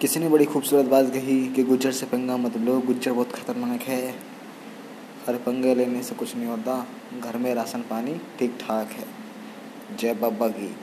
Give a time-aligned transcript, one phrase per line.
[0.00, 3.32] किसी ने बड़ी खूबसूरत बात कही कि गुज्जर से पंगा मतलब मत लो गुज्जर बहुत
[3.32, 4.10] खतरनाक है।
[5.26, 6.86] हर पंगे लेने से कुछ नहीं होता।
[7.20, 9.04] घर में राशन पानी ठीक ठाक है।
[9.96, 10.76] जय बाबा की।